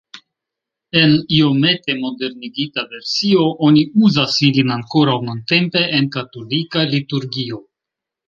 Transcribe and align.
En 1.01 1.11
iomete 1.39 1.95
modernigita 1.97 2.85
versio 2.93 3.43
oni 3.69 3.83
uzas 4.07 4.39
ilin 4.49 4.73
ankoraŭ 4.79 5.17
nuntempe 5.29 5.85
en 5.99 6.11
katolika 6.19 6.89
liturgio. 6.97 7.61